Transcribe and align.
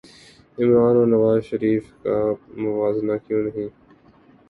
عمرا 0.57 0.85
ن 0.85 0.97
اور 0.97 1.07
نواز 1.07 1.39
شریف 1.43 1.83
کا 2.03 2.15
موازنہ 2.61 3.15
کیوں 3.25 3.41
نہیں 3.45 3.69